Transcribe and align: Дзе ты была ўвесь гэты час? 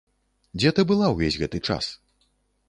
Дзе 0.61 0.71
ты 0.79 0.85
была 0.93 1.11
ўвесь 1.17 1.37
гэты 1.43 1.63
час? 1.69 1.93